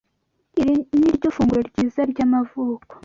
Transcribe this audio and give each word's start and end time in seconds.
Iri 0.59 0.73
niryo 0.99 1.29
funguro 1.35 1.61
ryiza 1.69 2.01
ryamavuko. 2.11 2.93